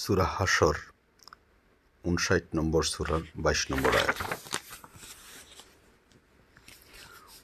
[0.00, 0.76] সুরা হাসর
[2.04, 4.18] উনষাট নম্বর সুরার বাইশ নম্বর আয়াত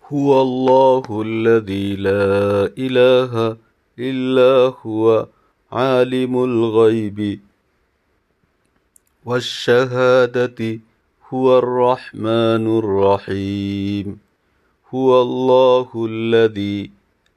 [0.04, 2.34] هو الله الذي لا
[2.86, 3.32] إله
[3.98, 5.04] إلا هو
[5.72, 7.40] عالم الغيب
[9.26, 10.60] والشهادة
[11.30, 14.06] هو الرحمن الرحيم
[14.92, 16.90] هو الله الذي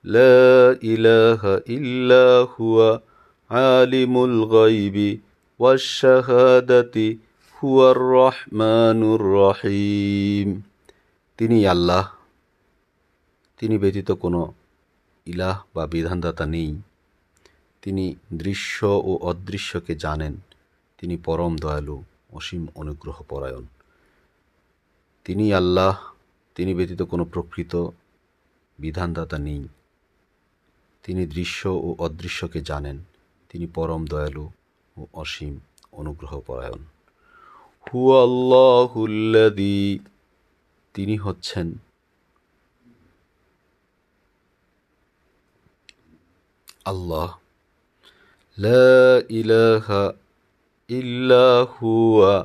[0.04, 1.42] لا إله
[1.78, 2.26] إلا
[2.58, 3.00] هو
[3.49, 5.19] আলিমুল গাইবি
[5.61, 7.19] ওয়াশাহাদাতি
[7.63, 10.63] হুয়ার রহমানুর রহিম।
[11.39, 12.09] তিনি আল্লাহ।
[13.61, 14.55] তিনি ব্যতীত কোনো
[15.27, 16.83] ইলাহ বা বিধানদাতা নেই।
[17.83, 20.37] তিনি দৃশ্য ও অদৃশ্যকে জানেন।
[20.99, 23.65] তিনি পরম দয়ালু, অসীম অনুগ্রহ পরায়ণ
[25.25, 25.99] তিনি আল্লাহ।
[26.55, 27.77] তিনি ব্যতীত কোনো প্রকৃত
[28.79, 29.69] বিধানদাতা নেই।
[31.03, 33.05] তিনি দৃশ্য ও অদৃশ্যকে জানেন।
[33.49, 34.51] তিনি পরম দয়ালু
[34.97, 35.59] ও অসীম
[35.93, 36.83] অনুগ্রহ পরায়ণ
[37.87, 39.99] হু আল্লাহুল্লাদি
[40.95, 41.73] তিনি হচ্ছেন
[46.85, 47.31] আল্লাহ।
[48.59, 50.13] লা ইলাহা
[50.89, 52.45] ইল্লা হুয়া,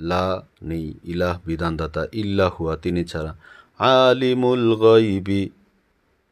[0.00, 3.32] লা নেই, ইলাহ বিধানদাতা, ইল্লা হুয়া, তিনি ছাড়া।
[3.78, 5.50] আলিমুল গাইবি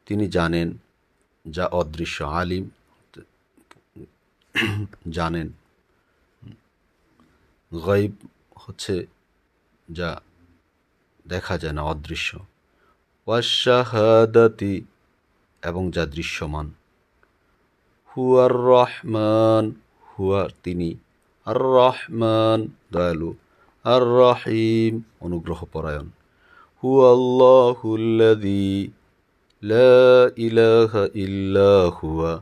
[0.05, 0.77] তিনি জানেন
[1.45, 2.69] যা অদৃশ্য আলিম।
[5.09, 5.49] জানেন।
[7.87, 8.11] গাইব
[8.55, 9.05] হচ্ছে
[9.91, 10.21] যা
[11.27, 12.39] দেখা যায় না, অদৃশ্য।
[13.27, 14.81] ওয়াশাহাদাতি
[15.63, 16.71] এবং যা দৃশ্যমান।
[18.17, 19.71] হুয়ার রহমান,
[20.19, 20.95] হুয়া তিনি।
[21.45, 23.35] আর রহমান, দয়ালু।
[23.83, 26.09] আর রহিম, অনুগ্রহ পরায়ণ।
[26.83, 28.91] হু আল্লাহুল্লাদি
[29.63, 32.41] লা ইলাহা ইল্লা হুয়া।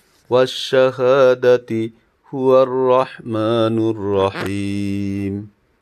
[0.31, 1.91] والشهادة
[2.29, 5.60] هو الرحمن الرحيم.